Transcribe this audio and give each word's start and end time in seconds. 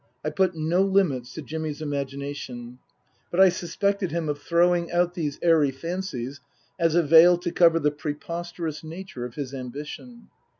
I 0.25 0.31
put 0.31 0.55
no 0.55 0.81
limits 0.81 1.31
to 1.35 1.43
Jimmy's 1.43 1.79
imagination; 1.79 2.79
but 3.29 3.39
I 3.39 3.49
suspected 3.49 4.09
him 4.09 4.29
of 4.29 4.39
throwing 4.39 4.91
out 4.91 5.13
these 5.13 5.37
airy 5.43 5.69
fancies 5.69 6.41
as 6.79 6.95
a 6.95 7.03
veil 7.03 7.37
to 7.37 7.51
cover 7.51 7.77
the 7.77 7.91
preposterous 7.91 8.83
nature 8.83 9.25
of 9.25 9.35
his 9.35 9.53
ambition. 9.53 10.29